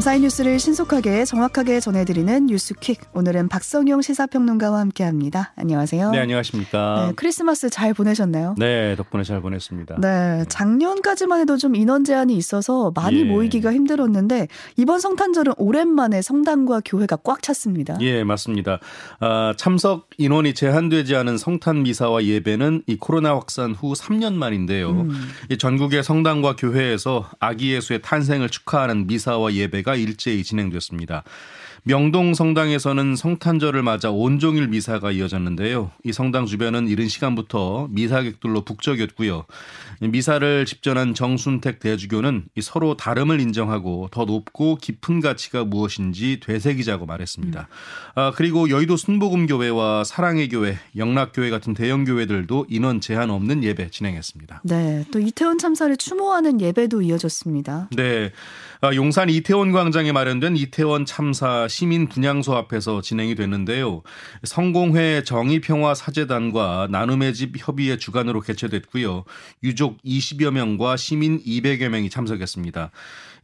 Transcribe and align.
밤사이 0.00 0.20
뉴스를 0.20 0.58
신속하게 0.58 1.26
정확하게 1.26 1.78
전해드리는 1.78 2.46
뉴스퀵. 2.46 3.00
오늘은 3.12 3.48
박성용 3.50 4.00
시사평론가와 4.00 4.78
함께합니다. 4.80 5.52
안녕하세요. 5.56 6.12
네, 6.12 6.20
안녕하십니까. 6.20 7.08
네, 7.08 7.12
크리스마스 7.16 7.68
잘 7.68 7.92
보내셨나요? 7.92 8.54
네, 8.56 8.96
덕분에 8.96 9.24
잘 9.24 9.42
보냈습니다. 9.42 9.96
네, 10.00 10.46
작년까지만 10.48 11.40
해도 11.40 11.58
좀 11.58 11.74
인원 11.74 12.04
제한이 12.04 12.34
있어서 12.34 12.92
많이 12.94 13.20
예. 13.20 13.24
모이기가 13.24 13.74
힘들었는데 13.74 14.48
이번 14.78 15.00
성탄절은 15.00 15.52
오랜만에 15.58 16.22
성당과 16.22 16.80
교회가 16.82 17.16
꽉 17.16 17.42
찼습니다. 17.42 17.98
예, 18.00 18.24
맞습니다. 18.24 18.78
아, 19.18 19.52
참석 19.58 20.08
인원이 20.16 20.54
제한되지 20.54 21.14
않은 21.14 21.36
성탄 21.36 21.82
미사와 21.82 22.24
예배는 22.24 22.84
이 22.86 22.96
코로나 22.96 23.34
확산 23.34 23.72
후 23.74 23.92
3년 23.92 24.32
만인데요. 24.32 24.92
음. 24.92 25.10
전국의 25.58 26.02
성당과 26.02 26.56
교회에서 26.56 27.28
아기 27.38 27.74
예수의 27.74 28.00
탄생을 28.00 28.48
축하하는 28.48 29.06
미사와 29.06 29.52
예배 29.52 29.82
예배가 29.90 29.96
일제히 29.96 30.44
진행됐습니다. 30.44 31.24
명동 31.82 32.34
성당에서는 32.34 33.16
성탄절을 33.16 33.82
맞아 33.82 34.10
온종일 34.10 34.68
미사가 34.68 35.12
이어졌는데요. 35.12 35.90
이 36.04 36.12
성당 36.12 36.44
주변은 36.44 36.88
이른 36.88 37.08
시간부터 37.08 37.88
미사객들로 37.90 38.66
북적였고요. 38.66 39.46
미사를 40.02 40.66
집전한 40.66 41.14
정순택 41.14 41.80
대주교는 41.80 42.44
서로 42.60 42.96
다름을 42.98 43.40
인정하고 43.40 44.08
더 44.12 44.26
높고 44.26 44.76
깊은 44.76 45.20
가치가 45.20 45.64
무엇인지 45.64 46.40
되새기자고 46.40 47.06
말했습니다. 47.06 47.68
아, 48.14 48.32
그리고 48.36 48.68
여의도 48.68 48.98
순복음교회와 48.98 50.04
사랑의 50.04 50.50
교회, 50.50 50.78
영락교회 50.96 51.48
같은 51.48 51.72
대형 51.72 52.04
교회들도 52.04 52.66
인원 52.68 53.00
제한 53.00 53.30
없는 53.30 53.64
예배 53.64 53.90
진행했습니다. 53.90 54.62
네, 54.64 55.06
또 55.10 55.18
이태원 55.18 55.56
참사를 55.56 55.96
추모하는 55.96 56.60
예배도 56.60 57.00
이어졌습니다. 57.00 57.88
네. 57.96 58.32
아, 58.82 58.94
용산 58.94 59.28
이태원 59.28 59.72
광장에 59.72 60.10
마련된 60.10 60.56
이태원 60.56 61.04
참사 61.04 61.68
시민 61.68 62.08
분향소 62.08 62.56
앞에서 62.56 63.02
진행이 63.02 63.34
됐는데요. 63.34 64.02
성공회 64.42 65.22
정의평화 65.24 65.94
사재단과 65.94 66.88
나눔의 66.90 67.34
집 67.34 67.52
협의회 67.58 67.98
주관으로 67.98 68.40
개최됐고요. 68.40 69.24
유족 69.64 70.02
20여 70.02 70.52
명과 70.52 70.96
시민 70.96 71.42
200여 71.44 71.90
명이 71.90 72.08
참석했습니다. 72.08 72.90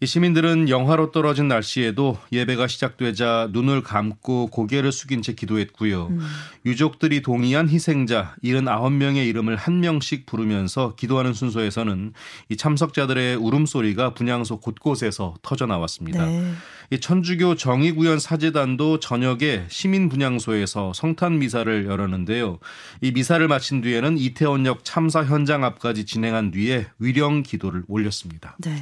시민들은 0.04 0.68
영하로 0.68 1.10
떨어진 1.10 1.48
날씨에도 1.48 2.18
예배가 2.30 2.66
시작되자 2.66 3.48
눈을 3.52 3.82
감고 3.82 4.48
고개를 4.48 4.92
숙인 4.92 5.22
채 5.22 5.32
기도했고요. 5.32 6.08
음. 6.08 6.20
유족들이 6.66 7.22
동의한 7.22 7.68
희생자 7.68 8.34
79명의 8.44 9.26
이름을 9.28 9.56
한 9.56 9.80
명씩 9.80 10.26
부르면서 10.26 10.94
기도하는 10.96 11.32
순서에서는 11.32 12.12
이 12.50 12.56
참석자들의 12.56 13.36
울음소리가 13.36 14.12
분향소 14.12 14.60
곳곳에서 14.60 15.25
터져 15.42 15.66
나왔습니다. 15.66 16.26
네. 16.26 16.52
이 16.90 17.00
천주교 17.00 17.56
정의구현 17.56 18.20
사제단도 18.20 19.00
저녁에 19.00 19.64
시민 19.68 20.08
분향소에서 20.08 20.92
성탄 20.94 21.38
미사를 21.38 21.86
열었는데요. 21.86 22.58
이 23.00 23.10
미사를 23.12 23.46
마친 23.48 23.80
뒤에는 23.80 24.18
이태원역 24.18 24.84
참사 24.84 25.24
현장 25.24 25.64
앞까지 25.64 26.06
진행한 26.06 26.50
뒤에 26.52 26.86
위령 26.98 27.42
기도를 27.42 27.82
올렸습니다. 27.88 28.56
네. 28.58 28.76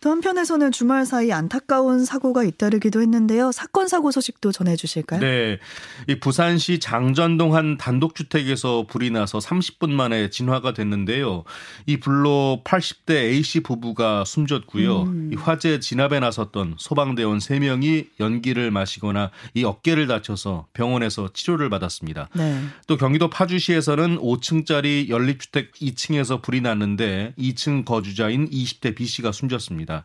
또 0.00 0.10
한편에서는 0.10 0.72
주말 0.72 1.06
사이 1.06 1.32
안타까운 1.32 2.04
사고가 2.04 2.44
잇따르기도 2.44 3.00
했는데요. 3.00 3.52
사건 3.52 3.88
사고 3.88 4.10
소식도 4.10 4.52
전해 4.52 4.76
주실까요? 4.76 5.20
네. 5.20 5.58
이 6.08 6.20
부산시 6.20 6.78
장전동 6.78 7.54
한 7.54 7.78
단독주택에서 7.78 8.86
불이 8.88 9.10
나서 9.10 9.38
30분 9.38 9.90
만에 9.90 10.30
진화가 10.30 10.74
됐는데요. 10.74 11.44
이 11.86 11.98
불로 11.98 12.62
80대 12.64 13.12
A씨 13.12 13.60
부부가 13.60 14.24
숨졌고요. 14.24 15.02
음. 15.02 15.30
이 15.32 15.36
화재 15.36 15.69
진압에 15.78 16.18
나섰던 16.18 16.74
소방대원 16.78 17.30
의원 17.30 17.38
3명이 17.38 18.08
연기를 18.18 18.70
마시거나 18.70 19.30
이 19.54 19.64
어깨를 19.64 20.06
다쳐서 20.08 20.66
병원에서 20.72 21.30
치료를 21.32 21.70
받았습니다. 21.70 22.28
네. 22.34 22.60
또 22.86 22.96
경기도 22.96 23.30
파주시에서는 23.30 24.18
5층짜리 24.18 25.08
연립주택 25.08 25.72
2층에서 25.74 26.42
불이 26.42 26.60
났는데 26.60 27.34
2층 27.38 27.84
거주자인 27.84 28.50
20대 28.50 28.96
B씨가 28.96 29.32
숨졌습니다. 29.32 30.04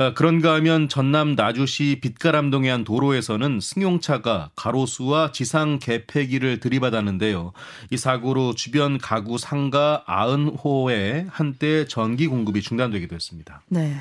아, 0.00 0.14
그런가 0.14 0.54
하면 0.54 0.88
전남 0.88 1.34
나주시 1.34 1.98
빛가람동의 2.00 2.70
한 2.70 2.84
도로에서는 2.84 3.58
승용차가 3.60 4.50
가로수와 4.54 5.32
지상 5.32 5.80
개폐기를 5.80 6.60
들이받았는데요. 6.60 7.52
이 7.90 7.96
사고로 7.96 8.54
주변 8.54 8.98
가구 8.98 9.38
상가 9.38 10.04
90호에 10.06 11.26
한때 11.28 11.84
전기 11.88 12.28
공급이 12.28 12.62
중단되기도 12.62 13.16
했습니다. 13.16 13.62
네. 13.70 13.96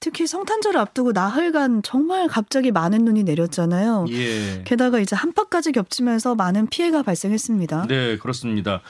특히 0.00 0.26
성탄절을 0.26 0.80
앞두고 0.80 1.12
나흘간 1.12 1.82
정말 1.82 2.26
갑자기 2.26 2.72
많은 2.72 3.04
눈이 3.04 3.22
내렸잖아요. 3.24 4.06
예. 4.08 4.62
게다가 4.64 4.98
이제 4.98 5.14
한파까지 5.14 5.72
겹치면서 5.72 6.34
많은 6.34 6.68
피해가 6.68 7.02
발생했습니다. 7.02 7.86
네, 7.86 8.16
그렇습니다. 8.16 8.80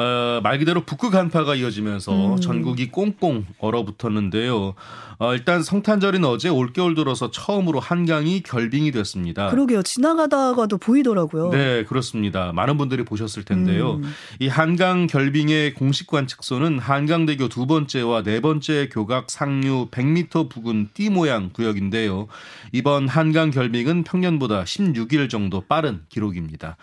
어, 0.00 0.40
말 0.42 0.58
그대로 0.58 0.82
북극 0.82 1.14
한파가 1.14 1.54
이어지면서 1.56 2.34
음. 2.34 2.40
전국이 2.40 2.90
꽁꽁 2.90 3.44
얼어붙었는데요. 3.58 4.74
어, 5.18 5.34
일단 5.34 5.62
성탄절인 5.62 6.24
어제 6.24 6.48
올겨울 6.48 6.94
들어서 6.94 7.30
처음으로 7.30 7.80
한강이 7.80 8.42
결빙이 8.42 8.92
됐습니다. 8.92 9.50
그러게요. 9.50 9.82
지나가다가도 9.82 10.78
보이더라고요. 10.78 11.50
네, 11.50 11.84
그렇습니다. 11.84 12.52
많은 12.54 12.78
분들이 12.78 13.04
보셨을 13.04 13.44
텐데요. 13.44 13.96
음. 13.96 14.14
이 14.38 14.48
한강 14.48 15.06
결빙의 15.06 15.74
공식 15.74 16.06
관측소는 16.06 16.78
한강대교 16.78 17.48
두 17.50 17.66
번째와 17.66 18.22
네 18.22 18.40
번째 18.40 18.88
교각 18.90 19.30
상류 19.30 19.88
100m 19.90 20.48
부근 20.48 20.88
띠 20.94 21.10
모양 21.10 21.50
구역인데요. 21.52 22.26
이번 22.72 23.06
한강 23.06 23.50
결빙은 23.50 24.04
평년보다 24.04 24.64
16일 24.64 25.28
정도 25.28 25.60
빠른 25.60 26.00
기록입니다. 26.08 26.78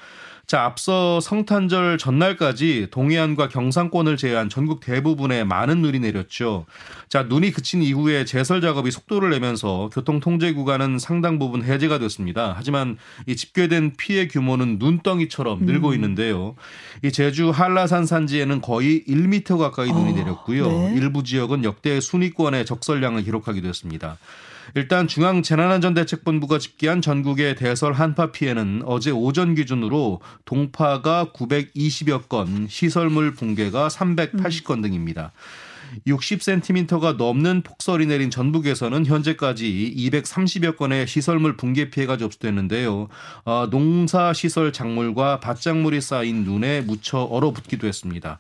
자, 0.47 0.63
앞서 0.63 1.19
성탄절 1.19 1.97
전날까지 1.97 2.87
동해안과 2.89 3.49
경상권을 3.49 4.15
제외한 4.15 4.47
전국 4.47 4.79
대부분에 4.79 5.43
많은 5.43 5.81
눈이 5.81 5.99
내렸죠. 5.99 6.65
자, 7.09 7.23
눈이 7.23 7.51
그친 7.51 7.81
이후에 7.81 8.23
제설 8.23 8.61
작업이 8.61 8.89
속도를 8.89 9.29
내면서 9.31 9.89
교통 9.93 10.21
통제 10.21 10.53
구간은 10.53 10.99
상당 10.99 11.37
부분 11.37 11.65
해제가 11.65 11.99
됐습니다. 11.99 12.53
하지만 12.55 12.97
이 13.25 13.35
집계된 13.35 13.97
피해 13.97 14.29
규모는 14.29 14.77
눈덩이처럼 14.79 15.65
늘고 15.65 15.89
음. 15.89 15.93
있는데요. 15.95 16.55
이 17.03 17.11
제주 17.11 17.49
한라산 17.49 18.05
산지에는 18.05 18.61
거의 18.61 19.03
1m 19.05 19.57
가까이 19.57 19.91
눈이 19.91 20.13
어, 20.13 20.15
내렸고요. 20.15 20.67
네. 20.69 20.93
일부 20.95 21.23
지역은 21.23 21.65
역대 21.65 21.99
순위권의 21.99 22.65
적설량을 22.65 23.23
기록하기도 23.23 23.67
했습니다. 23.67 24.17
일단 24.75 25.07
중앙재난안전대책본부가 25.07 26.59
집계한 26.59 27.01
전국의 27.01 27.55
대설 27.55 27.93
한파 27.93 28.31
피해는 28.31 28.83
어제 28.85 29.11
오전 29.11 29.55
기준으로 29.55 30.21
동파가 30.45 31.31
920여 31.33 32.27
건, 32.29 32.67
시설물 32.69 33.33
붕괴가 33.33 33.87
380건 33.87 34.81
등입니다. 34.81 35.31
60cm가 36.07 37.17
넘는 37.17 37.61
폭설이 37.63 38.05
내린 38.05 38.29
전북에서는 38.29 39.05
현재까지 39.05 39.93
230여 39.97 40.77
건의 40.77 41.07
시설물 41.07 41.57
붕괴 41.57 41.89
피해가 41.89 42.17
접수됐는데요. 42.17 43.07
어, 43.45 43.67
농사 43.69 44.33
시설 44.33 44.73
작물과 44.73 45.39
밭작물이 45.39 46.01
쌓인 46.01 46.43
눈에 46.43 46.81
묻혀 46.81 47.19
얼어붙기도 47.19 47.87
했습니다. 47.87 48.39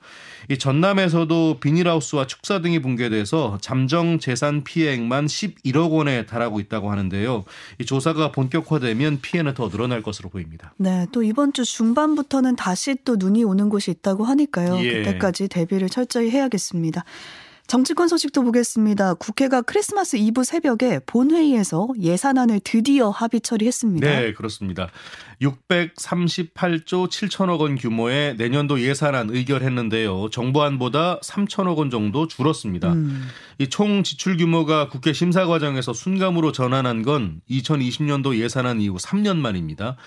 이 0.49 0.57
전남에서도 0.57 1.59
비닐하우스와 1.59 2.27
축사 2.27 2.61
등이 2.61 2.79
붕괴돼서 2.81 3.57
잠정 3.61 4.19
재산 4.19 4.63
피해액만 4.63 5.25
11억 5.25 5.91
원에 5.91 6.25
달하고 6.25 6.59
있다고 6.59 6.91
하는데요. 6.91 7.43
이 7.79 7.85
조사가 7.85 8.31
본격화되면 8.31 9.19
피해는 9.21 9.53
더 9.53 9.69
늘어날 9.69 10.01
것으로 10.01 10.29
보입니다. 10.29 10.73
네, 10.77 11.05
또 11.11 11.23
이번 11.23 11.53
주 11.53 11.65
중반부터는 11.65 12.55
다시 12.55 12.95
또 13.03 13.15
눈이 13.17 13.43
오는 13.43 13.69
곳이 13.69 13.91
있다고 13.91 14.23
하니까요. 14.25 14.79
예. 14.83 15.03
그때까지 15.03 15.47
대비를 15.47 15.89
철저히 15.89 16.29
해야겠습니다. 16.29 17.03
정치권 17.67 18.07
소식도 18.07 18.43
보겠습니다. 18.43 19.15
국회가 19.15 19.61
크리스마스 19.61 20.15
이브 20.15 20.45
새벽에 20.45 20.99
본회의에서 21.05 21.89
예산안을 21.99 22.61
드디어 22.63 23.09
합의 23.09 23.41
처리했습니다. 23.41 24.07
네, 24.09 24.33
그렇습니다. 24.33 24.87
638조 25.41 27.09
7천억 27.09 27.59
원 27.59 27.75
규모의 27.75 28.37
내년도 28.37 28.81
예산안 28.81 29.29
의결했는데요. 29.31 30.29
정부안보다 30.29 31.19
3천억 31.19 31.77
원 31.77 31.89
정도 31.89 32.27
줄었습니다. 32.27 32.93
음. 32.93 33.27
이총 33.59 34.03
지출 34.03 34.37
규모가 34.37 34.87
국회 34.87 35.11
심사 35.11 35.45
과정에서 35.45 35.91
순감으로 35.91 36.53
전환한 36.53 37.01
건 37.01 37.41
2020년도 37.49 38.37
예산안 38.37 38.79
이후 38.79 38.95
3년 38.95 39.35
만입니다. 39.35 39.97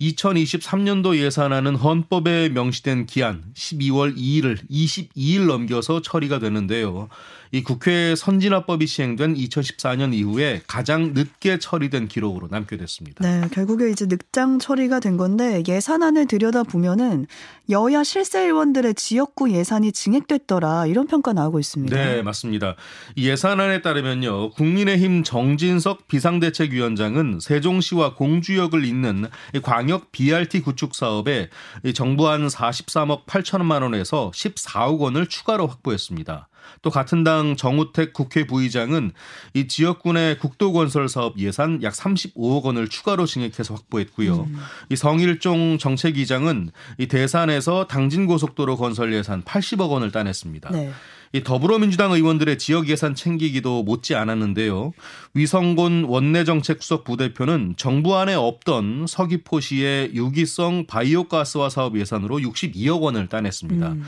2023년도 0.00 1.16
예산안은 1.16 1.74
헌법에 1.74 2.50
명시된 2.50 3.06
기한 3.06 3.42
12월 3.54 4.16
2일을 4.16 4.58
22일 4.70 5.46
넘겨서 5.46 6.02
처리가 6.02 6.38
되는데요. 6.38 7.08
이 7.50 7.62
국회 7.62 8.14
선진화법이 8.14 8.86
시행된 8.86 9.34
2014년 9.34 10.14
이후에 10.14 10.62
가장 10.66 11.12
늦게 11.14 11.58
처리된 11.58 12.08
기록으로 12.08 12.48
남게 12.50 12.76
됐습니다. 12.76 13.24
네, 13.26 13.48
결국에 13.52 13.90
이제 13.90 14.06
늑장 14.06 14.58
처리가 14.58 15.00
된 15.00 15.16
건데 15.16 15.62
예산안을 15.66 16.26
들여다 16.26 16.64
보면은 16.64 17.26
여야 17.70 18.04
실세 18.04 18.40
의원들의 18.40 18.94
지역구 18.94 19.50
예산이 19.50 19.92
증액됐더라 19.92 20.86
이런 20.86 21.06
평가 21.06 21.32
나오고 21.32 21.58
있습니다. 21.58 21.94
네, 21.96 22.22
맞습니다. 22.22 22.76
예산안에 23.16 23.82
따르면요, 23.82 24.50
국민의힘 24.50 25.22
정진석 25.22 26.08
비상대책위원장은 26.08 27.40
세종시와 27.40 28.14
공주역을 28.14 28.84
잇는 28.84 29.26
광역 29.62 30.12
BRT 30.12 30.60
구축 30.60 30.94
사업에 30.94 31.48
정부 31.94 32.28
한 32.28 32.46
43억 32.46 33.26
8천만 33.26 33.82
원에서 33.82 34.30
14억 34.34 34.98
원을 34.98 35.26
추가로 35.26 35.66
확보했습니다. 35.66 36.48
또 36.82 36.90
같은 36.90 37.24
당 37.24 37.56
정우택 37.56 38.12
국회 38.12 38.46
부의장은 38.46 39.12
이 39.54 39.68
지역군의 39.68 40.38
국도 40.38 40.72
건설 40.72 41.08
사업 41.08 41.38
예산 41.38 41.82
약 41.82 41.94
35억 41.94 42.62
원을 42.64 42.88
추가로 42.88 43.26
증액해서 43.26 43.74
확보했고요. 43.74 44.46
음. 44.48 44.56
이 44.90 44.96
성일종 44.96 45.78
정책위장은 45.78 46.70
이 46.98 47.06
대산에서 47.06 47.86
당진 47.86 48.26
고속도로 48.26 48.76
건설 48.76 49.12
예산 49.12 49.42
80억 49.42 49.90
원을 49.90 50.10
따냈습니다. 50.10 50.70
네. 50.70 50.92
이 51.32 51.42
더불어민주당 51.42 52.12
의원들의 52.12 52.58
지역 52.58 52.88
예산 52.88 53.14
챙기기도 53.14 53.82
못지 53.82 54.14
않았는데요. 54.14 54.92
위성곤 55.34 56.04
원내정책수석 56.04 57.04
부대표는 57.04 57.74
정부 57.76 58.16
안에 58.16 58.34
없던 58.34 59.06
서귀포시의 59.06 60.14
유기성 60.14 60.86
바이오가스화 60.86 61.68
사업 61.68 61.98
예산으로 61.98 62.38
62억 62.38 63.02
원을 63.02 63.28
따냈습니다. 63.28 63.88
음. 63.88 64.04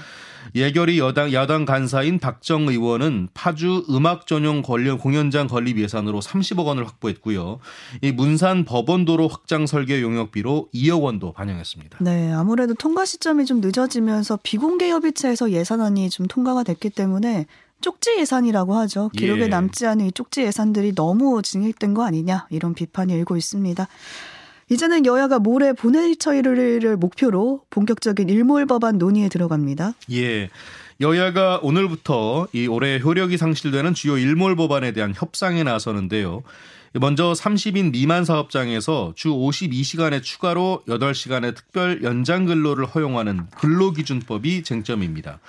예결위 0.54 0.98
여당 0.98 1.32
야당 1.32 1.64
간사인 1.64 2.18
박정 2.18 2.68
의원은 2.68 3.28
파주 3.34 3.86
음악 3.90 4.26
전용 4.26 4.62
관련 4.62 4.98
공연장 4.98 5.46
건립 5.46 5.78
예산으로 5.78 6.20
30억 6.20 6.66
원을 6.66 6.86
확보했고요. 6.86 7.58
이 8.02 8.12
문산 8.12 8.64
법원도로 8.64 9.28
확장 9.28 9.66
설계 9.66 10.02
용역비로 10.02 10.68
2억 10.74 11.02
원도 11.02 11.32
반영했습니다. 11.32 11.98
네, 12.00 12.32
아무래도 12.32 12.74
통과 12.74 13.04
시점이 13.04 13.44
좀 13.44 13.60
늦어지면서 13.60 14.38
비공개 14.42 14.90
협의체에서 14.90 15.50
예산안이 15.50 16.10
좀 16.10 16.26
통과가 16.26 16.62
됐기 16.64 16.90
때문에 16.90 17.46
쪽지 17.80 18.18
예산이라고 18.18 18.74
하죠. 18.74 19.08
기록에 19.16 19.42
예. 19.42 19.46
남지 19.48 19.86
않은 19.86 20.06
이 20.06 20.12
쪽지 20.12 20.42
예산들이 20.42 20.94
너무 20.94 21.40
증액된 21.42 21.94
거 21.94 22.04
아니냐 22.04 22.46
이런 22.50 22.74
비판이 22.74 23.12
일고 23.12 23.36
있습니다. 23.36 23.88
이제는 24.70 25.04
여야가 25.04 25.40
모레 25.40 25.72
본회의 25.72 26.16
처리를 26.16 26.96
목표로 26.96 27.64
본격적인 27.70 28.28
일몰 28.28 28.66
법안 28.66 28.98
논의에 28.98 29.28
들어갑니다. 29.28 29.94
예. 30.12 30.48
여야가 31.00 31.58
오늘부터 31.62 32.46
이 32.52 32.68
올해 32.68 33.00
효력이 33.00 33.36
상실되는 33.36 33.94
주요 33.94 34.16
일몰 34.16 34.54
법안에 34.54 34.92
대한 34.92 35.12
협상에 35.16 35.64
나서는데요. 35.64 36.44
먼저 36.94 37.32
30인 37.32 37.92
미만 37.92 38.24
사업장에서 38.24 39.12
주 39.16 39.30
52시간에 39.30 40.22
추가로 40.22 40.82
8시간의 40.86 41.56
특별 41.56 42.02
연장 42.04 42.46
근로를 42.46 42.84
허용하는 42.84 43.46
근로기준법이 43.56 44.62
쟁점입니다. 44.62 45.40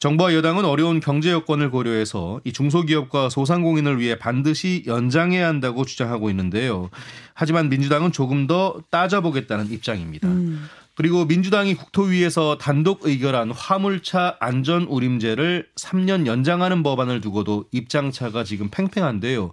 정부와 0.00 0.34
여당은 0.34 0.64
어려운 0.64 0.98
경제 0.98 1.30
여건을 1.30 1.70
고려해서 1.70 2.40
이 2.44 2.52
중소기업과 2.54 3.28
소상공인을 3.28 4.00
위해 4.00 4.18
반드시 4.18 4.82
연장해야 4.86 5.46
한다고 5.46 5.84
주장하고 5.84 6.30
있는데요. 6.30 6.88
하지만 7.34 7.68
민주당은 7.68 8.10
조금 8.10 8.46
더 8.46 8.80
따져보겠다는 8.88 9.70
입장입니다. 9.70 10.26
음. 10.26 10.68
그리고 10.96 11.24
민주당이 11.24 11.74
국토위에서 11.76 12.58
단독 12.58 13.06
의결한 13.06 13.52
화물차 13.52 14.36
안전 14.40 14.82
우림제를 14.82 15.68
3년 15.76 16.26
연장하는 16.26 16.82
법안을 16.82 17.20
두고도 17.20 17.66
입장차가 17.70 18.44
지금 18.44 18.68
팽팽한데요. 18.70 19.52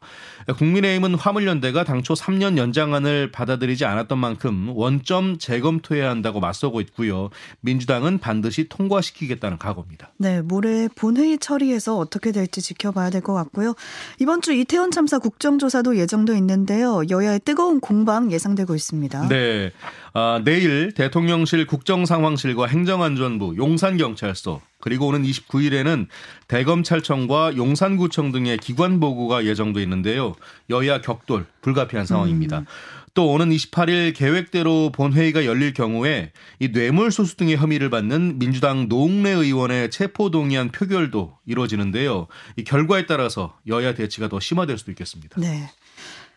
국민의힘은 0.58 1.16
화물연대가 1.16 1.84
당초 1.84 2.14
3년 2.16 2.58
연장안을 2.58 3.32
받아들이지 3.32 3.86
않았던 3.86 4.18
만큼 4.18 4.70
원점 4.76 5.38
재검토해야 5.38 6.10
한다고 6.10 6.40
맞서고 6.40 6.82
있고요. 6.82 7.30
민주당은 7.62 8.18
반드시 8.18 8.68
통과시키겠다는 8.68 9.58
각오입니다. 9.58 10.12
네, 10.18 10.42
모레 10.42 10.90
본회의 10.96 11.38
처리해서 11.38 11.98
어떻게 11.98 12.32
될지 12.32 12.62
지켜봐야 12.62 13.10
될 13.10 13.22
것 13.22 13.34
같고요. 13.34 13.74
이번 14.20 14.42
주 14.42 14.54
이태원 14.54 14.92
참사 14.92 15.20
국정조사도 15.20 15.98
예정돼 15.98 16.38
있는데요. 16.38 17.02
여야의 17.10 17.42
뜨거운 17.44 17.80
공방 17.80 18.32
예상되고 18.32 18.74
있습니다. 18.76 19.28
네. 19.28 19.72
아, 20.14 20.42
내일 20.44 20.94
대통령 20.94 21.27
실 21.46 21.66
국정상황실과 21.66 22.68
행정안전부, 22.68 23.56
용산경찰서 23.58 24.62
그리고 24.80 25.08
오는 25.08 25.24
29일에는 25.24 26.08
대검찰청과 26.48 27.58
용산구청 27.58 28.32
등의 28.32 28.58
기관 28.58 29.00
보고가 29.00 29.46
예정돼 29.46 29.82
있는데요. 29.84 30.36
여야 30.70 31.02
격돌 31.02 31.46
불가피한 31.62 32.06
상황입니다. 32.06 32.60
음. 32.60 32.66
또 33.14 33.32
오는 33.32 33.50
28일 33.50 34.16
계획대로 34.16 34.92
본회의가 34.92 35.46
열릴 35.46 35.74
경우에 35.74 36.32
이 36.60 36.68
뇌물소수 36.68 37.36
등의 37.38 37.58
혐의를 37.58 37.90
받는 37.90 38.38
민주당 38.38 38.88
노웅래 38.88 39.32
의원의 39.32 39.90
체포동의안 39.90 40.72
표결도 40.72 41.36
이루어지는데요. 41.48 42.28
이 42.58 42.64
결과에 42.64 43.08
따라서 43.08 43.58
여야 43.68 43.96
대치가 43.96 44.30
더 44.30 44.40
심화될 44.40 44.78
수도 44.78 44.92
있겠습니다. 44.92 45.42
네. 45.42 45.68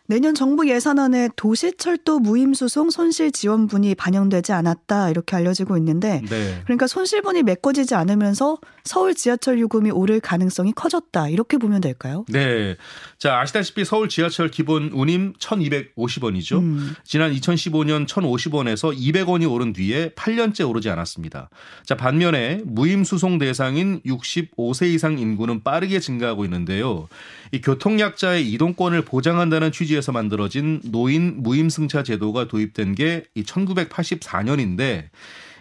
내년 0.07 0.35
정부 0.35 0.67
예산안에 0.69 1.29
도시철도 1.35 2.19
무임수송 2.19 2.89
손실 2.89 3.31
지원분이 3.31 3.95
반영되지 3.95 4.51
않았다 4.51 5.09
이렇게 5.09 5.37
알려지고 5.37 5.77
있는데 5.77 6.21
네. 6.29 6.61
그러니까 6.65 6.87
손실분이 6.87 7.43
메꿔지지 7.43 7.95
않으면서 7.95 8.57
서울 8.83 9.15
지하철 9.15 9.59
요금이 9.59 9.91
오를 9.91 10.19
가능성이 10.19 10.73
커졌다 10.73 11.29
이렇게 11.29 11.57
보면 11.57 11.79
될까요? 11.81 12.25
네. 12.27 12.75
자 13.19 13.39
아시다시피 13.39 13.85
서울 13.85 14.09
지하철 14.09 14.49
기본 14.49 14.89
운임 14.91 15.33
1,250원이죠. 15.33 16.59
음. 16.59 16.95
지난 17.05 17.31
2015년 17.33 18.05
1,050원에서 18.07 18.97
200원이 18.97 19.49
오른 19.49 19.71
뒤에 19.71 20.09
8년째 20.09 20.67
오르지 20.67 20.89
않았습니다. 20.89 21.49
자 21.85 21.95
반면에 21.95 22.61
무임수송 22.65 23.37
대상인 23.37 24.01
65세 24.01 24.87
이상 24.93 25.19
인구는 25.19 25.63
빠르게 25.63 25.99
증가하고 25.99 26.43
있는데요. 26.45 27.07
이 27.51 27.61
교통약자의 27.61 28.51
이동권을 28.51 29.03
보장한다는 29.03 29.71
취지의 29.71 30.00
에서 30.01 30.11
만들어진 30.11 30.81
노인 30.85 31.43
무임승차 31.43 32.01
제도가 32.01 32.47
도입된 32.47 32.95
게 32.95 33.25
1984년인데 33.37 35.09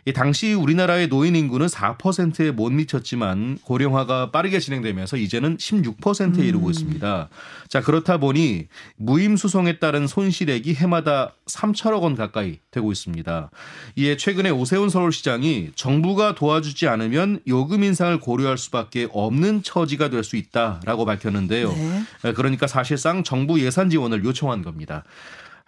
이 0.06 0.12
당시 0.12 0.52
우리나라의 0.54 1.08
노인 1.08 1.36
인구는 1.36 1.66
4%에 1.66 2.52
못 2.52 2.70
미쳤지만 2.70 3.58
고령화가 3.64 4.30
빠르게 4.30 4.60
진행되면서 4.60 5.16
이제는 5.16 5.56
16%에 5.58 6.46
이르고 6.46 6.66
음. 6.66 6.70
있습니다. 6.70 7.28
자, 7.68 7.80
그렇다 7.80 8.18
보니 8.18 8.68
무임 8.96 9.36
수송에 9.36 9.78
따른 9.78 10.06
손실액이 10.06 10.74
해마다 10.74 11.34
3천억 11.46 12.02
원 12.02 12.14
가까이 12.14 12.60
되고 12.70 12.92
있습니다. 12.92 13.50
이에 13.96 14.16
최근에 14.16 14.50
오세훈 14.50 14.88
서울시장이 14.88 15.70
정부가 15.74 16.34
도와주지 16.34 16.88
않으면 16.88 17.40
요금 17.46 17.82
인상을 17.82 18.20
고려할 18.20 18.56
수밖에 18.56 19.08
없는 19.12 19.62
처지가 19.62 20.08
될 20.08 20.20
수 20.30 20.36
있다라고 20.36 21.04
밝혔는데요. 21.04 21.72
네. 22.22 22.32
그러니까 22.32 22.66
사실상 22.66 23.24
정부 23.24 23.60
예산 23.60 23.90
지원을 23.90 24.24
요청한 24.24 24.62
겁니다. 24.62 25.04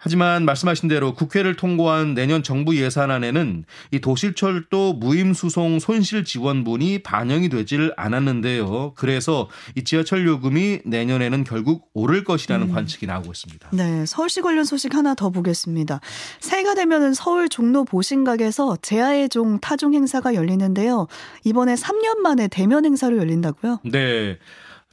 하지만 0.03 0.43
말씀하신 0.43 0.89
대로 0.89 1.13
국회를 1.13 1.55
통과한 1.55 2.13
내년 2.13 2.43
정부 2.43 2.75
예산안에는 2.75 3.63
이 3.91 3.99
도실철도 3.99 4.93
무임수송 4.95 5.79
손실 5.79 6.25
지원분이 6.25 7.03
반영이 7.03 7.47
되질 7.47 7.93
않았는데요. 7.95 8.95
그래서 8.95 9.49
이 9.75 9.85
지하철 9.85 10.27
요금이 10.27 10.81
내년에는 10.83 11.45
결국 11.45 11.87
오를 11.93 12.25
것이라는 12.25 12.67
음. 12.67 12.73
관측이 12.73 13.07
나오고 13.07 13.31
있습니다. 13.31 13.69
네, 13.71 14.05
서울시 14.05 14.41
관련 14.41 14.65
소식 14.65 14.93
하나 14.93 15.15
더 15.15 15.29
보겠습니다. 15.29 16.01
새해가 16.41 16.75
되면은 16.75 17.13
서울 17.13 17.47
종로 17.47 17.85
보신각에서 17.85 18.75
제아의 18.81 19.29
종 19.29 19.61
타종 19.61 19.93
행사가 19.93 20.33
열리는데요. 20.33 21.07
이번에 21.45 21.75
3년 21.75 22.17
만에 22.17 22.49
대면 22.49 22.83
행사로 22.83 23.17
열린다고요? 23.19 23.79
네. 23.85 24.37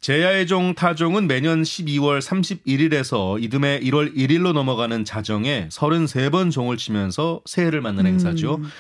제야의 0.01 0.47
종 0.47 0.75
타종은 0.75 1.27
매년 1.27 1.63
12월 1.63 2.23
31일에서 2.23 3.43
이듬해 3.43 3.81
1월 3.81 4.17
1일로 4.17 4.55
넘어가는 4.55 5.05
자정에 5.05 5.69
33번 5.71 6.51
종을 6.51 6.79
치면서 6.79 7.43
새해를 7.45 7.83
맞는 7.83 8.07
행사죠. 8.07 8.57
음. 8.57 8.71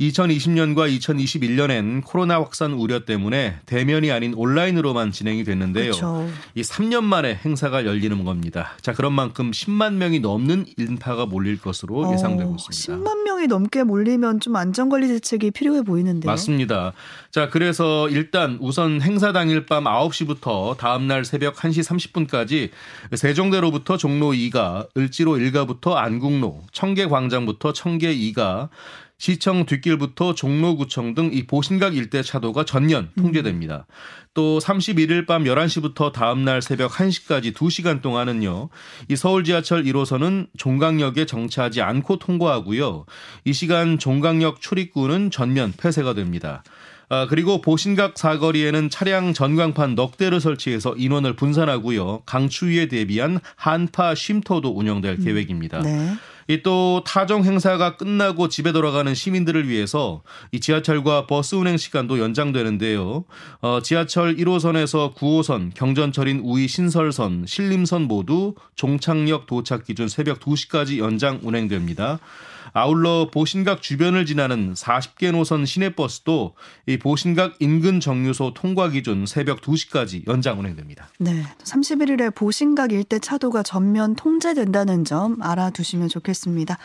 2020년과 0.00 0.94
2021년엔 0.98 2.04
코로나 2.04 2.36
확산 2.36 2.72
우려 2.72 3.04
때문에 3.04 3.58
대면이 3.66 4.10
아닌 4.10 4.34
온라인으로만 4.34 5.12
진행이 5.12 5.44
됐는데요. 5.44 5.92
그렇죠. 5.92 6.28
이 6.54 6.62
3년 6.62 7.04
만에 7.04 7.34
행사가 7.44 7.86
열리는 7.86 8.24
겁니다. 8.24 8.72
자, 8.82 8.92
그런 8.92 9.12
만큼 9.12 9.50
10만 9.50 9.94
명이 9.94 10.20
넘는 10.20 10.66
인파가 10.76 11.26
몰릴 11.26 11.58
것으로 11.58 12.08
어, 12.08 12.12
예상되고 12.12 12.56
있습니다. 12.58 13.04
10만 13.04 13.24
명이 13.24 13.46
넘게 13.46 13.84
몰리면 13.84 14.40
좀 14.40 14.56
안전관리 14.56 15.08
대책이 15.08 15.52
필요해 15.52 15.82
보이는데요. 15.82 16.30
맞습니다. 16.30 16.92
자, 17.30 17.48
그래서 17.48 18.08
일단 18.08 18.58
우선 18.60 19.00
행사 19.00 19.32
당일 19.32 19.66
밤 19.66 19.84
9시부터 19.84 20.76
다음 20.76 21.06
날 21.06 21.24
새벽 21.24 21.56
1시 21.56 22.28
30분까지 22.28 22.70
세종대로부터 23.14 23.96
종로 23.96 24.32
2가, 24.32 24.88
을지로 24.96 25.32
1가부터 25.32 25.94
안국로, 25.94 26.62
청계광장부터 26.72 27.72
청계 27.72 28.14
2가, 28.14 28.68
시청 29.18 29.64
뒷길부터 29.66 30.34
종로구청 30.34 31.14
등 31.14 31.30
이 31.32 31.46
보신각 31.46 31.96
일대 31.96 32.22
차도가 32.22 32.64
전면 32.64 33.10
음. 33.18 33.22
통제됩니다. 33.22 33.86
음. 33.88 34.26
또 34.34 34.58
31일 34.58 35.26
밤 35.26 35.44
11시부터 35.44 36.12
다음날 36.12 36.60
새벽 36.60 36.92
1시까지 36.92 37.54
2시간 37.54 38.02
동안은요. 38.02 38.68
이 39.08 39.16
서울 39.16 39.44
지하철 39.44 39.84
1호선은 39.84 40.48
종강역에 40.58 41.24
정차하지 41.26 41.80
않고 41.80 42.18
통과하고요. 42.18 43.06
이 43.44 43.52
시간 43.52 43.98
종강역 43.98 44.60
출입구는 44.60 45.30
전면 45.30 45.72
폐쇄가 45.76 46.14
됩니다. 46.14 46.62
아, 47.08 47.26
그리고 47.28 47.60
보신각 47.60 48.18
사거리에는 48.18 48.90
차량 48.90 49.32
전광판 49.32 49.94
넉 49.94 50.16
대를 50.16 50.40
설치해서 50.40 50.94
인원을 50.96 51.36
분산하고요. 51.36 52.22
강추위에 52.26 52.88
대비한 52.88 53.38
한파 53.54 54.14
쉼터도 54.14 54.76
운영될 54.76 55.16
음. 55.20 55.24
계획입니다. 55.24 55.80
네. 55.82 56.14
이 56.48 56.62
또 56.66 57.02
타종 57.06 57.44
행사가 57.44 57.96
끝나고 57.96 58.48
집에 58.48 58.72
돌아가는 58.72 59.14
시민들을 59.14 59.68
위해서 59.68 60.22
이 60.50 60.58
지하철과 60.58 61.28
버스 61.28 61.54
운행 61.54 61.76
시간도 61.76 62.18
연장되는데요. 62.18 63.24
어, 63.60 63.80
지하철 63.82 64.34
1호선에서 64.34 65.14
9호선, 65.14 65.72
경전철인 65.74 66.40
우이 66.42 66.66
신설선, 66.66 67.44
신림선 67.46 68.02
모두 68.02 68.54
종착역 68.74 69.46
도착 69.46 69.84
기준 69.84 70.08
새벽 70.08 70.40
2시까지 70.40 70.98
연장 70.98 71.38
운행됩니다. 71.42 72.18
아울러 72.72 73.30
보신각 73.30 73.80
주변을 73.80 74.26
지나는 74.26 74.74
40개 74.74 75.32
노선 75.32 75.64
시내버스도 75.64 76.54
이 76.86 76.98
보신각 76.98 77.54
인근 77.60 78.00
정류소 78.00 78.52
통과 78.52 78.90
기준 78.90 79.24
새벽 79.24 79.62
2시까지 79.62 80.26
연장 80.28 80.58
운행됩니다. 80.58 81.08
네. 81.18 81.42
31일에 81.64 82.34
보신각 82.34 82.92
일대 82.92 83.18
차도가 83.18 83.62
전면 83.62 84.14
통제된다는 84.14 85.04
점 85.04 85.40
알아두시면 85.40 86.08
좋겠습니다. 86.08 86.35
보겠습니다. 86.36 86.78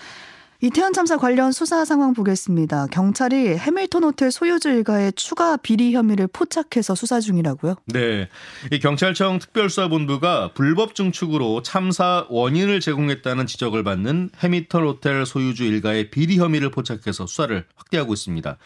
이태원 0.63 0.94
참사 0.94 1.18
관련 1.18 1.51
수사 1.51 1.86
상황 1.86 2.13
보겠습니다. 2.13 2.86
경찰이 2.91 3.58
해밀턴 3.58 4.03
호텔 4.03 4.30
소유주 4.30 4.70
일가의 4.70 5.12
추가 5.13 5.58
비리 5.58 5.96
혐의를 5.96 6.27
포착해서 6.27 6.94
수사 6.94 7.20
중이라고요? 7.20 7.77
네. 7.86 8.30
이 8.72 8.77
경찰청 8.77 9.39
특별수사본부가 9.39 10.51
불법 10.53 10.94
증축으로 10.94 11.63
참사 11.63 12.27
원인을 12.30 12.80
제공했다는 12.80 13.48
지적을 13.48 13.84
받는 13.84 14.30
해밀턴 14.38 14.84
호텔 14.84 15.25
소유주 15.25 15.63
일가의 15.63 16.12
비리 16.12 16.38
혐의를 16.38 16.70
포착해서 16.70 17.25
수사를 17.25 17.65
확대하고 17.75 18.13
있습니다. 18.13 18.58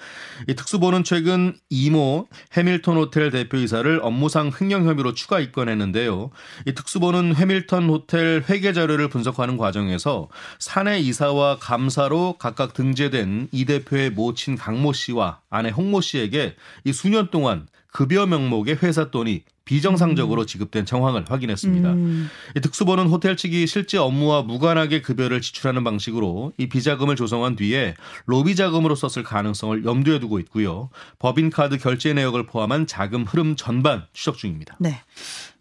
이 0.49 0.53
특수본은 0.53 1.05
최근 1.05 1.55
이모 1.69 2.27
해밀턴 2.51 2.97
호텔 2.97 3.31
대표이사를 3.31 4.01
업무상 4.03 4.51
횡령 4.59 4.85
혐의로 4.85 5.13
추가 5.13 5.39
입건했는데요. 5.39 6.29
이 6.67 6.73
특수본은 6.73 7.35
해밀턴 7.35 7.87
호텔 7.87 8.43
회계 8.49 8.73
자료를 8.73 9.07
분석하는 9.07 9.55
과정에서 9.55 10.27
사내 10.59 10.99
이사와 10.99 11.59
감 11.61 11.84
감사로 11.85 12.37
각각 12.39 12.73
등재된 12.73 13.49
이 13.51 13.65
대표의 13.65 14.09
모친 14.11 14.55
강 14.55 14.75
모 14.81 14.91
씨와 14.93 15.41
아내 15.49 15.69
홍 15.69 15.91
모 15.91 16.01
씨에게 16.01 16.55
이 16.83 16.93
수년 16.93 17.29
동안 17.29 17.67
급여 17.91 18.25
명목의 18.25 18.79
회사 18.81 19.11
돈이 19.11 19.43
비정상적으로 19.65 20.41
음. 20.41 20.47
지급된 20.47 20.85
정황을 20.85 21.25
확인했습니다. 21.27 21.91
음. 21.91 22.29
이 22.55 22.61
특수본은 22.61 23.07
호텔 23.07 23.35
측이 23.35 23.65
실제 23.65 23.97
업무와 23.97 24.43
무관하게 24.43 25.01
급여를 25.01 25.41
지출하는 25.41 25.83
방식으로 25.83 26.53
이 26.57 26.69
비자금을 26.69 27.15
조성한 27.15 27.55
뒤에 27.55 27.95
로비 28.27 28.55
자금으로 28.55 28.95
썼을 28.95 29.23
가능성을 29.23 29.83
염두에 29.83 30.19
두고 30.19 30.39
있고요. 30.39 30.89
법인카드 31.17 31.79
결제 31.79 32.13
내역을 32.13 32.45
포함한 32.45 32.85
자금 32.85 33.23
흐름 33.23 33.55
전반 33.55 34.05
추적 34.13 34.37
중입니다. 34.37 34.75
네. 34.79 35.01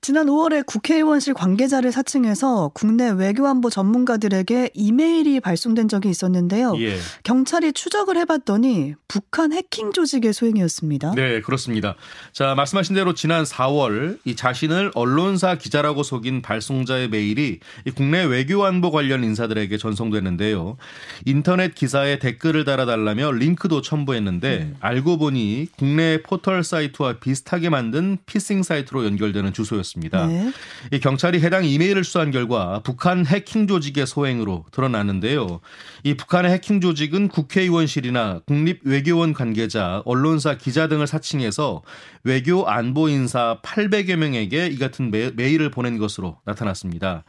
지난 0.04 0.26
5월에 0.26 0.66
국회의원실 0.66 1.32
관계자를 1.32 1.90
사칭해서 1.90 2.72
국내 2.74 3.08
외교안보 3.08 3.70
전문가들에게 3.70 4.72
이메일이 4.74 5.40
발송된 5.40 5.88
적이 5.88 6.10
있었는데요. 6.10 6.74
예. 6.80 6.98
경찰이 7.22 7.72
추적을 7.72 8.18
해봤더니 8.18 8.96
북한 9.08 9.54
해킹 9.54 9.92
조직의 9.92 10.34
소행이었습니다. 10.34 11.14
네, 11.14 11.40
그렇습니다. 11.40 11.94
자, 12.32 12.54
말씀하신 12.54 12.94
대로 12.94 13.14
지난 13.14 13.44
4월 13.44 13.93
이 14.24 14.36
자신을 14.36 14.92
언론사 14.94 15.56
기자라고 15.56 16.02
속인 16.02 16.42
발송자의 16.42 17.08
메일이 17.08 17.60
이 17.86 17.90
국내 17.90 18.24
외교안보 18.24 18.90
관련 18.90 19.24
인사들에게 19.24 19.76
전송됐는데요. 19.78 20.76
인터넷 21.24 21.74
기사에 21.74 22.18
댓글을 22.18 22.64
달아달라며 22.64 23.32
링크도 23.32 23.82
첨부했는데 23.82 24.58
음. 24.58 24.76
알고 24.80 25.18
보니 25.18 25.68
국내 25.76 26.22
포털 26.22 26.64
사이트와 26.64 27.14
비슷하게 27.18 27.68
만든 27.70 28.18
피싱 28.26 28.62
사이트로 28.62 29.04
연결되는 29.04 29.52
주소였습니다. 29.52 30.26
네. 30.26 30.52
이 30.92 31.00
경찰이 31.00 31.40
해당 31.40 31.64
이메일을 31.64 32.04
수사한 32.04 32.30
결과 32.30 32.80
북한 32.84 33.26
해킹 33.26 33.66
조직의 33.66 34.06
소행으로 34.06 34.64
드러났는데요. 34.70 35.60
이 36.02 36.14
북한의 36.14 36.52
해킹 36.52 36.80
조직은 36.80 37.28
국회의원실이나 37.28 38.40
국립 38.46 38.80
외교원 38.84 39.32
관계자, 39.32 40.02
언론사 40.04 40.56
기자 40.56 40.88
등을 40.88 41.06
사칭해서 41.06 41.82
외교 42.24 42.66
안보 42.66 43.08
인사 43.08 43.58
800여 43.90 44.16
명에게 44.16 44.68
이 44.68 44.78
같은 44.78 45.10
메 45.10 45.30
일을 45.50 45.70
보낸 45.70 45.98
것으로 45.98 46.38
나타났습니다. 46.44 47.24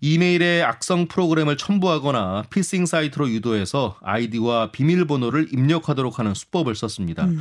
이메일에 0.00 0.62
악성 0.62 1.06
프로그램을 1.08 1.56
첨부하거나 1.56 2.44
피싱 2.50 2.86
사이트로 2.86 3.30
유도해서 3.30 3.96
아이디와 4.02 4.70
비밀번호를 4.72 5.48
입력하도록 5.52 6.18
하는 6.18 6.34
수법을 6.34 6.74
썼습니다. 6.74 7.24
음. 7.24 7.40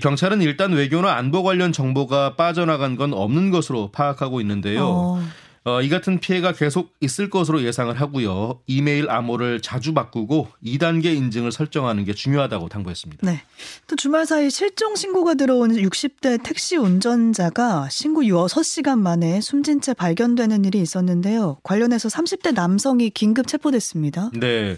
경찰은 0.00 0.40
일단 0.42 0.72
외교나 0.72 1.14
안보 1.14 1.42
관련 1.42 1.72
정보가 1.72 2.36
빠져나간 2.36 2.96
건 2.96 3.12
없는 3.12 3.50
것으로 3.50 3.90
파악하고 3.92 4.40
있는데요. 4.40 4.86
어. 4.86 5.22
어, 5.66 5.82
이 5.82 5.88
같은 5.88 6.20
피해가 6.20 6.52
계속 6.52 6.94
있을 7.00 7.28
것으로 7.28 7.60
예상을 7.64 7.92
하고요. 8.00 8.60
이메일 8.68 9.10
암호를 9.10 9.60
자주 9.62 9.94
바꾸고 9.94 10.46
2단계 10.64 11.06
인증을 11.06 11.50
설정하는 11.50 12.04
게 12.04 12.14
중요하다고 12.14 12.68
당부했습니다. 12.68 13.28
네. 13.28 13.42
또 13.88 13.96
주말 13.96 14.26
사이 14.26 14.48
실종 14.48 14.94
신고가 14.94 15.34
들어온 15.34 15.72
60대 15.72 16.40
택시 16.44 16.76
운전자가 16.76 17.88
신고 17.90 18.22
6시간 18.22 19.00
만에 19.00 19.40
숨진 19.40 19.80
채 19.80 19.92
발견되는 19.92 20.64
일이 20.64 20.78
있었는데요. 20.78 21.58
관련해서 21.64 22.08
30대 22.10 22.54
남성이 22.54 23.10
긴급 23.10 23.48
체포됐습니다. 23.48 24.30
네. 24.34 24.76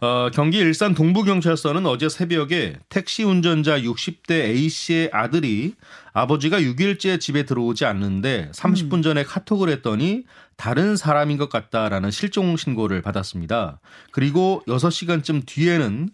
어, 0.00 0.30
경기 0.34 0.58
일산 0.58 0.94
동부경찰서는 0.94 1.86
어제 1.86 2.08
새벽에 2.08 2.74
택시 2.88 3.22
운전자 3.22 3.80
60대 3.80 4.32
A씨의 4.32 5.10
아들이 5.12 5.74
아버지가 6.14 6.60
6일째 6.60 7.20
집에 7.20 7.42
들어오지 7.44 7.84
않는데 7.84 8.50
30분 8.54 9.02
전에 9.02 9.24
카톡을 9.24 9.68
했더니 9.68 10.22
다른 10.56 10.96
사람인 10.96 11.36
것 11.36 11.48
같다라는 11.48 12.12
실종 12.12 12.56
신고를 12.56 13.02
받았습니다. 13.02 13.80
그리고 14.12 14.62
6시간쯤 14.68 15.42
뒤에는 15.46 16.10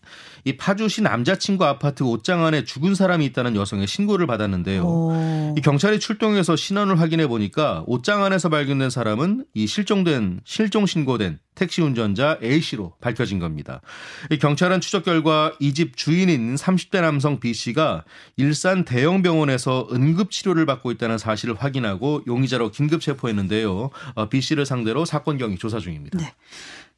이 0.47 0.57
파주시 0.57 1.03
남자친구 1.03 1.67
아파트 1.67 2.03
옷장 2.03 2.47
안에 2.47 2.65
죽은 2.65 2.95
사람이 2.95 3.27
있다는 3.27 3.55
여성의 3.55 3.87
신고를 3.87 4.27
받았는데요. 4.27 4.83
오. 4.83 5.55
이 5.59 5.61
경찰이 5.61 6.01
출동해서 6.01 6.57
신원을 6.57 6.99
확인해 6.99 7.27
보니까 7.27 7.85
옷장 7.87 8.25
안에서 8.25 8.49
발견된 8.49 8.89
사람은 8.89 9.45
이 9.53 9.67
실종된 9.67 10.41
실종 10.45 10.87
신고된 10.87 11.39
택시 11.55 11.83
운전자 11.83 12.39
A 12.43 12.63
씨로 12.63 12.95
밝혀진 13.03 13.39
겁니다. 13.39 13.83
이 14.31 14.39
경찰은 14.39 14.81
추적 14.81 15.05
결과 15.05 15.53
이 15.61 15.75
집 15.75 15.97
주인인 15.97 16.55
30대 16.57 17.01
남성 17.01 17.41
B 17.41 17.53
씨가 17.55 18.05
일산 18.37 18.85
대형 18.85 19.23
병원에서 19.23 19.87
응급 19.93 20.31
치료를 20.31 20.67
받고 20.67 20.91
있다는 20.93 21.19
사실을 21.19 21.55
확인하고 21.55 22.23
용의자로 22.27 22.71
긴급 22.71 23.01
체포했는데요. 23.01 23.91
어, 24.15 24.29
B 24.29 24.41
씨를 24.41 24.67
상대로 24.67 25.05
사건 25.05 25.39
경위 25.39 25.57
조사 25.57 25.79
중입니다. 25.79 26.19
네. 26.19 26.33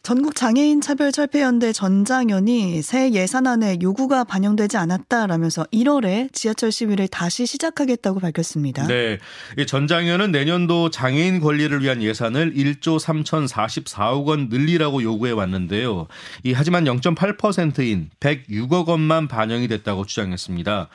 전국 0.02 0.34
장애인 0.34 0.80
차별 0.80 1.12
철폐 1.12 1.42
연대 1.42 1.72
전장현이 1.72 2.82
새 2.82 3.12
예산안에 3.12 3.78
요구가 3.82 4.24
반영되지 4.24 4.76
않았다라면서 4.76 5.66
1월에 5.72 6.32
지하철 6.32 6.72
시위를 6.72 7.06
다시 7.06 7.46
시작하겠다고 7.46 8.18
밝혔습니다. 8.18 8.84
네. 8.88 9.18
전장현은 9.64 10.32
내년도 10.32 10.90
장애인 10.90 11.38
권리를 11.38 11.80
위한 11.82 12.02
예산을 12.02 12.52
1조 12.52 12.98
3,044억 12.98 14.26
원 14.26 14.48
늘리라고 14.48 15.04
요구해 15.04 15.30
왔는데요. 15.30 16.08
이 16.42 16.52
하지만 16.52 16.84
0.8%인 16.84 18.10
106억 18.18 18.88
원만 18.88 19.28
반영이 19.28 19.68
됐다고 19.68 20.04
주장했습니다. 20.04 20.88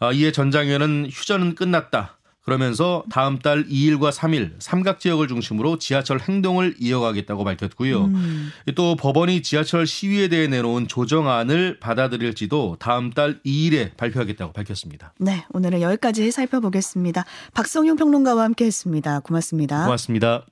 아, 0.00 0.12
이에 0.12 0.32
전장현은 0.32 1.08
휴전은 1.10 1.54
끝났다. 1.54 2.19
그러면서 2.50 3.04
다음 3.12 3.38
달 3.38 3.64
2일과 3.68 4.10
3일 4.10 4.54
삼각 4.58 4.98
지역을 4.98 5.28
중심으로 5.28 5.78
지하철 5.78 6.18
행동을 6.18 6.74
이어가겠다고 6.80 7.44
밝혔고요. 7.44 8.06
음. 8.06 8.50
또 8.74 8.96
법원이 8.96 9.42
지하철 9.42 9.86
시위에 9.86 10.26
대해 10.26 10.48
내놓은 10.48 10.88
조정안을 10.88 11.78
받아들일지도 11.78 12.78
다음 12.80 13.10
달 13.10 13.40
2일에 13.46 13.96
발표하겠다고 13.96 14.52
밝혔습니다. 14.52 15.14
네, 15.20 15.44
오늘은 15.52 15.80
여기까지 15.80 16.32
살펴보겠습니다. 16.32 17.24
박성용 17.54 17.94
평론가와 17.94 18.42
함께했습니다. 18.42 19.20
고맙습니다. 19.20 19.84
고맙습니다. 19.84 20.44